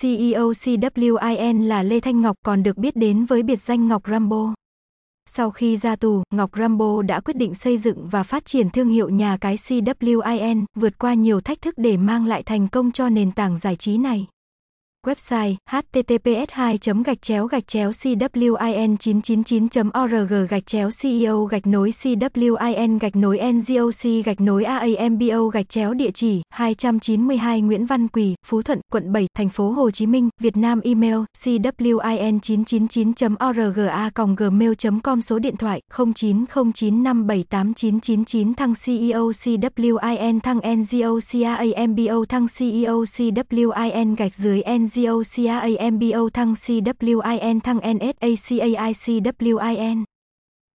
[0.00, 4.54] CEO CWIN là Lê Thanh Ngọc còn được biết đến với biệt danh Ngọc Rambo.
[5.28, 8.88] Sau khi ra tù, Ngọc Rambo đã quyết định xây dựng và phát triển thương
[8.88, 13.08] hiệu nhà cái CWIN, vượt qua nhiều thách thức để mang lại thành công cho
[13.08, 14.26] nền tảng giải trí này.
[15.06, 19.68] Website https 2 gạch chéo gạch chéo cwin 999
[20.04, 23.94] org gạch chéo ceo gạch nối cwin gạch nối ngoc
[24.24, 29.26] gạch nối aambo gạch chéo địa chỉ 292 Nguyễn Văn Quỳ, Phú Thuận, quận 7,
[29.36, 33.12] thành phố Hồ Chí Minh, Việt Nam email cwin 999
[33.48, 44.34] orga gmail.com số điện thoại 0909578999 thăng CEO CWIN thăng NGOCAAMBO thăng CEO CWIN gạch
[44.34, 47.78] dưới ngo NGOCAAMBO thăng CWIN thăng
[48.20, 49.36] NSACAICWIN